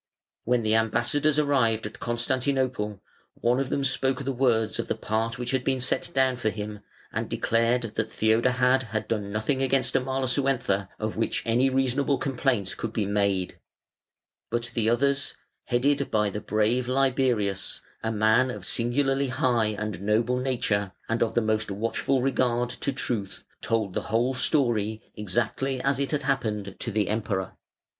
[0.45, 3.03] When the ambassadors arrived at Constantinople
[3.35, 6.49] one of them spoke the words of the part which had been set down for
[6.49, 6.79] him
[7.13, 12.91] and declared that Theodahad had done nothing against Amalasuentha of which any reasonable complaint could
[12.93, 13.59] be made;
[14.49, 15.35] but the others,
[15.65, 21.35] headed by the brave Liberius, "a man of singularly high and noble nature, and of
[21.35, 26.75] the most watchful regard to truth", told the whole story exactly as it had happened
[26.79, 27.55] to the Emperor.